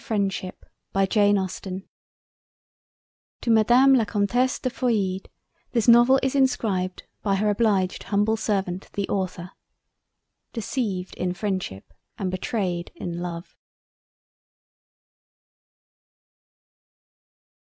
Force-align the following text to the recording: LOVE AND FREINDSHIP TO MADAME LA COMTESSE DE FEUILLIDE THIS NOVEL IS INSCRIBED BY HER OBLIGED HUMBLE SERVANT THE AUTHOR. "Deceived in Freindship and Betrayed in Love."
LOVE 0.09 0.19
AND 0.19 0.33
FREINDSHIP 0.33 1.85
TO 3.39 3.51
MADAME 3.51 3.93
LA 3.93 4.03
COMTESSE 4.05 4.57
DE 4.57 4.71
FEUILLIDE 4.71 5.29
THIS 5.73 5.87
NOVEL 5.87 6.19
IS 6.23 6.33
INSCRIBED 6.33 7.03
BY 7.21 7.35
HER 7.35 7.49
OBLIGED 7.51 8.03
HUMBLE 8.05 8.35
SERVANT 8.37 8.91
THE 8.93 9.07
AUTHOR. 9.09 9.51
"Deceived 10.53 11.13
in 11.17 11.35
Freindship 11.35 11.83
and 12.17 12.31
Betrayed 12.31 12.91
in 12.95 13.19
Love." 13.19 13.55